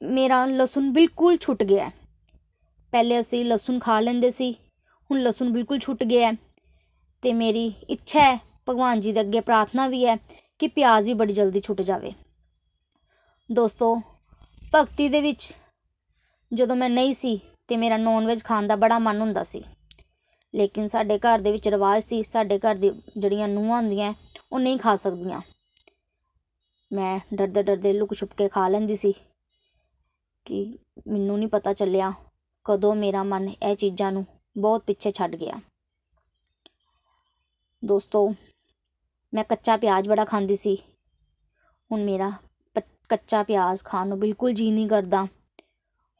[0.00, 1.90] ਮੇਰਾ ਲਸਣ ਬਿਲਕੁਲ ਛੁੱਟ ਗਿਆ
[2.92, 4.52] ਪਹਿਲੇ ਅਸੀਂ ਲਸਣ ਖਾ ਲੈਂਦੇ ਸੀ,
[5.10, 6.32] ਹੁਣ ਲਸਣ ਬਿਲਕੁਲ ਛੁੱਟ ਗਿਆ
[7.22, 10.16] ਤੇ ਮੇਰੀ ਇੱਛਾ ਹੈ, ਭਗਵਾਨ ਜੀ ਦੇ ਅੱਗੇ ਪ੍ਰਾਰਥਨਾ ਵੀ ਹੈ
[10.60, 12.12] ਕਿ ਪਿਆਜ਼ ਵੀ ਬੜੀ ਜਲਦੀ ਛੁੱਟ ਜਾਵੇ।
[13.52, 14.00] ਦੋਸਤੋ,
[14.74, 15.54] ਭਗਤੀ ਦੇ ਵਿੱਚ
[16.52, 19.64] ਜਦੋਂ ਮੈਂ ਨਹੀਂ ਸੀ ਤੇ ਮੇਰਾ ਨੌਨ ਵੈਜ ਖਾਣ ਦਾ ਬੜਾ ਮਨ ਹੁੰਦਾ ਸੀ।
[20.54, 24.14] ਲੇਕਿਨ ਸਾਡੇ ਘਰ ਦੇ ਵਿੱਚ ਰਿਵਾਜ ਸੀ, ਸਾਡੇ ਘਰ ਦੀ ਜਿਹੜੀਆਂ ਨੂੰਹਾਂ ਹੁੰਦੀਆਂ,
[24.52, 25.40] ਉਹ ਨਹੀਂ ਖਾ ਸਕਦੀਆਂ।
[26.92, 29.14] ਮੈਂ ਡਰਦੇ ਡਰਦੇ ਲੁਕ ਛੁਪ ਕੇ ਖਾ ਲੈਂਦੀ ਸੀ
[30.44, 32.12] ਕਿ ਮੈਨੂੰ ਨਹੀਂ ਪਤਾ ਚੱਲਿਆ
[32.64, 34.26] ਕਦੋਂ ਮੇਰਾ ਮਨ ਇਹ ਚੀਜ਼ਾਂ ਨੂੰ
[34.58, 35.60] ਬਹੁਤ ਪਿੱਛੇ ਛੱਡ ਗਿਆ।
[37.84, 38.34] ਦੋਸਤੋ
[39.32, 40.76] ਮੈਂ ਕੱਚਾ ਪਿਆਜ਼ ਬੜਾ ਖਾਂਦੀ ਸੀ।
[41.90, 42.30] ਹੁਣ ਮੇਰਾ
[43.10, 45.26] ਕੱਚਾ ਪਿਆਜ਼ ਖਾਣ ਨੂੰ ਬਿਲਕੁਲ ਜੀ ਨਹੀਂ ਕਰਦਾ।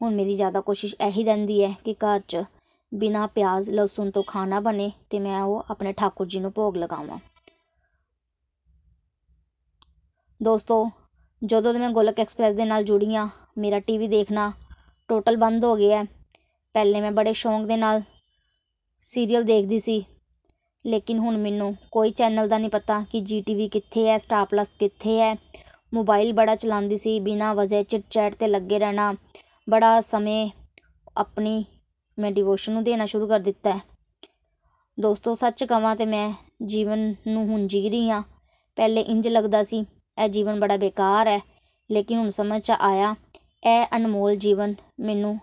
[0.00, 2.44] ਹੁਣ ਮੇਰੀ ਜ਼ਿਆਦਾ ਕੋਸ਼ਿਸ਼ ਇਹੀ ਰਹਿੰਦੀ ਹੈ ਕਿ ਘਰ 'ਚ
[2.92, 7.18] ਬਿਨਾਂ ਪਿਆਜ਼, ਲਸਣ ਤੋਂ ਖਾਣਾ ਬਣੇ ਅਤੇ ਮੈਂ ਉਹ ਆਪਣੇ ਠਾਕੁਰ ਜੀ ਨੂੰ ਭੋਗ ਲਗਾਵਾਂ।
[10.40, 10.90] ਦੋਸਤੋ,
[11.42, 14.52] ਜਦੋਂ ਦੇ ਮੈਂ ਗੋਲਕ ਐਕਸਪ੍ਰੈਸ ਦੇ ਨਾਲ ਜੁੜੀ ਹਾਂ ਮੇਰਾ ਟੀ ਵੀ ਦੇਖਣਾ
[15.08, 16.02] ਟੋਟਲ ਬੰਦ ਹੋ ਗਿਆ
[16.74, 18.02] ਪਹਿਲੇ ਮੈਂ ਬੜੇ ਸ਼ੌਂਕ ਦੇ ਨਾਲ
[19.02, 20.04] ਸੀਰੀਅਲ ਦੇਖਦੀ ਸੀ।
[20.86, 24.46] ਲੇਕਿਨ ਹੁਣ ਮੈਨੂੰ ਕੋਈ ਚੈਨਲ ਦਾ ਨਹੀਂ ਪਤਾ ਕਿ ਜੀ ਟੀ ਵੀ ਕਿੱਥੇ ਹੈ ਸਟਾਰ
[24.46, 25.36] ਪਲੱਸ ਕਿੱਥੇ ਹੈ।
[25.94, 29.14] ਮੋਬਾਈਲ ਬੜਾ ਚਲਾਉਂਦੀ ਸੀ, ਬਿਨਾਂ ਵਜ੍ਹਾ ਚਿਟ ਚੈਟ 'ਤੇ ਲੱਗੇ ਰਹਿਣਾ।
[29.70, 30.50] ਬੜਾ ਸਮੇਂ
[31.16, 31.64] ਆਪਣੀ
[32.18, 33.80] ਮੈਂ ਡਿਵੋਸ਼ਨ ਨੂੰ ਦੇਣਾ ਸ਼ੁਰੂ ਕਰ ਦਿੱਤਾ ਹੈ।
[35.00, 36.32] ਦੋਸਤੋ, ਸੱਚ ਕਹਾਂ ਤੇ ਮੈਂ
[36.66, 38.22] ਜੀਵਨ ਨੂੰ ਹੁਣ ਜੀ ਰਹੀ ਹਾਂ।
[38.76, 39.78] ਪਹਿਲੇ ਇੰਜ ਲੱਗਦਾ ਸੀ,
[40.24, 41.40] ਇਹ ਜੀਵਨ ਬੜਾ ਬੇਕਾਰ ਹੈ।
[41.90, 43.14] ਲੇਕਿਨ ਹੁਣ ਸਮਝ 'ਚ ਆਇਆ,
[43.66, 45.38] ਇਹ ਅਨਮੋਲ ਜੀਵਨ ਮੈਨੂੰ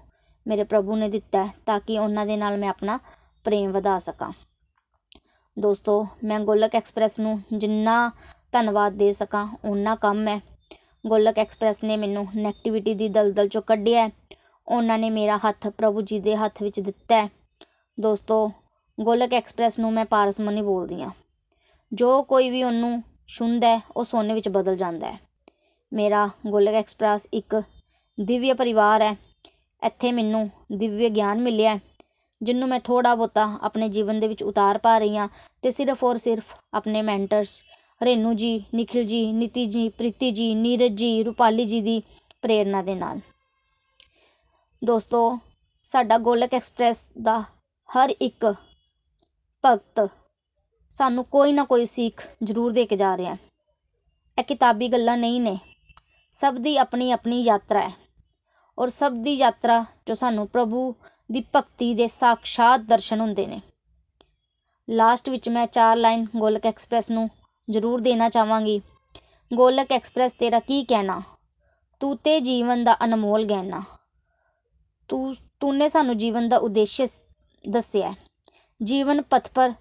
[0.47, 2.99] ਮੇਰੇ ਪ੍ਰਭੂ ਨੇ ਦਿੱਤਾ ਤਾਂ ਕਿ ਉਹਨਾਂ ਦੇ ਨਾਲ ਮੈਂ ਆਪਣਾ
[3.43, 4.31] ਪ੍ਰੇਮ ਵਧਾ ਸਕਾਂ।
[5.57, 8.11] ਦੋਸਤੋ, ਮੈਂ ਗੋਲਕ ਐਕਸਪ੍ਰੈਸ ਨੂੰ ਜਿੰਨਾ
[8.51, 10.41] ਧੰਨਵਾਦ ਦੇ ਸਕਾਂ, ਓਨਾ ਕੰਮ ਹੈ।
[11.07, 14.09] ਗੋਲਕ ਐਕਸਪ੍ਰੈਸ ਨੇ ਮੈਨੂੰ ਨੈਗੇਟਿਵਿਟੀ ਦੀ ਦਲਦਲ ਚੋਂ ਕੱਢਿਆ
[14.67, 17.29] ਉਹਨਾਂ ਨੇ ਮੇਰਾ ਹੱਥ ਪ੍ਰਭੂ ਜੀ ਦੇ ਹੱਥ ਵਿੱਚ ਦਿੱਤਾ ਹੈ।
[17.99, 18.51] ਦੋਸਤੋ,
[18.99, 21.11] ਗੋਲਕ ਐਕਸਪ੍ਰੈਸ ਨੂੰ ਮੈਂ ਪਾਰਸਮਨੀ ਬੋਲਦੀ ਹਾਂ।
[21.93, 25.19] ਜੋ ਕੋਈ ਵੀ ਉਹਨੂੰ ਸੁਣਦਾ ਉਹ ਸੋਨੇ ਵਿੱਚ ਬਦਲ ਜਾਂਦਾ ਹੈ।
[25.93, 27.61] ਮੇਰਾ ਗੋਲਕ ਐਕਸਪ੍ਰੈਸ ਇੱਕ
[28.19, 29.15] ਦਿਵਯ ਪਰਿਵਾਰ ਹੈ।
[29.85, 31.79] ਇੱਥੇ ਮੈਨੂੰ ਦਿਵਯ ਗਿਆਨ ਮਿਲਿਆ
[32.41, 36.17] ਜਿਹਨੂੰ ਮੈਂ ਥੋੜ੍ਹਾ ਬਹੁਤਾ ਆਪਣੇ ਜੀਵਨ ਦੇ ਵਿੱਚ ਉਤਾਰ ਪਾ ਰਹੀ ਹਾਂ ਅਤੇ ਸਿਰਫ ਔਰ
[36.17, 37.63] ਸਿਰਫ ਆਪਣੇ ਮੈਂਟਰਸ
[38.01, 42.01] ਰੇਨੂ ਜੀ ਨਿਖਿਲ ਜੀ, ਨੀਤੀ ਜੀ, ਪ੍ਰੀਤੀ ਜੀ, ਨੀਰਜ ਜੀ, ਰੂਪਾਲੀ ਜੀ ਦੀ
[42.41, 43.19] ਪ੍ਰੇਰਨਾ ਦੇ ਨਾਲ।
[44.81, 45.39] ਦੋਸਤੋ,
[45.83, 47.39] ਸਾਡਾ ਗੋਲਕ ਐਕਸਪ੍ਰੈਸ ਦਾ
[47.89, 48.45] ਹਰ ਇੱਕ
[49.63, 50.07] ਭਗਤ
[50.91, 53.35] ਸਾਨੂੰ ਕੋਈ ਨਾ ਕੋਈ ਸਿੱਖ ਜ਼ਰੂਰ ਦੇ ਕੇ ਜਾ ਰਿਹਾ
[54.37, 55.57] ਇਹ ਕਿਤਾਬੀ ਗੱਲਾਂ ਨਹੀਂ ਨੇ।
[56.33, 57.93] ਸਭ ਦੀ ਆਪਣੀ ਆਪਣੀ ਯਾਤਰਾ ਹੈ
[58.77, 60.93] ਔਰ ਸਭ ਦੀ ਯਾਤਰਾ 'ਚੋਂ ਸਾਨੂੰ ਪ੍ਰਭੂ
[61.31, 63.61] ਦੀ ਭਗਤੀ ਦੇ ਸਾਕਸ਼ਾਤ ਦਰਸ਼ਨ ਹੁੰਦੇ ਨੇ।
[64.89, 67.29] ਲਾਸਟ ਵਿੱਚ ਮੈਂ ਚਾਰ ਲਾਈਨ ਗੋਲਕ ਐਕਸਪ੍ਰੈਸ ਨੂੰ
[67.69, 68.81] ਜ਼ਰੂਰ ਦੇਣਾ ਚਾਹਾਂਗੀ।
[69.53, 71.21] ਗੋਲਕ ਐਕਸਪ੍ਰੈਸ, ਤੇਰਾ ਕੀ ਕਹਿਣਾ?
[71.99, 73.83] ਤੂੰ ਤੇ ਜੀਵਨ ਦਾ ਅਨਮੋਲ ਗਹਿਣਾ।
[75.07, 77.01] ਤੂੰ, ਤੂਨੇ ਸਾਨੂੰ ਜੀਵਨ ਦਾ ਉਦੇਸ਼
[77.69, 78.13] ਦੱਸਿਆ।
[78.83, 79.73] ਜੀਵਨ ਪਥ ਪਰ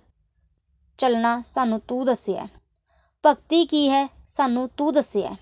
[0.98, 2.48] ਚੱਲਣਾ ਸਾਨੂੰ ਤੂੰ ਦੱਸਿਆ।
[3.26, 4.08] ਭਗਤੀ ਕੀ ਹੈ?
[4.26, 5.36] ਸਾਨੂੰ ਤੂੰ ਦੱਸਿਆ।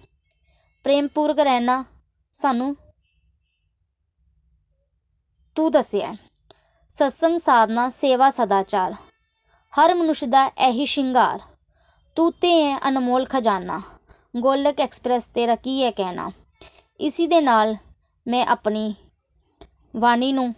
[0.84, 1.84] ਪ੍ਰੇਮਪੂਰਕ ਰਹਿਣਾ
[2.32, 2.76] ਸਾਨੂੰ
[5.56, 6.14] ਤੂੰ ਦੱਸਿਆ
[6.90, 8.94] ਸਤਸੰਗ ਸਾਧਨਾ, ਸੇਵਾ, ਸਦਾਚਾਰ।
[9.74, 11.40] ਹਰ ਮਨੁੱਖ ਦਾ ਇਹੀ ਸ਼ਿੰਗਾਰ।
[12.16, 13.80] ਤੂੰ ਤੇ ਹੈ ਅਨਮੋਲ ਖਜ਼ਾਨਾ।
[14.36, 16.30] ਗੋਲਕ ਐਕਸਪ੍ਰੈਸ, ਤੇਰਾ ਕੀ ਹੈ ਕਹਿਣਾ?
[17.00, 17.76] ਇਸੀ ਦੇ ਨਾਲ
[18.26, 18.94] ਮੈਂ ਆਪਣੀ
[19.96, 20.54] ਬਾਣੀ ਨੂੰ,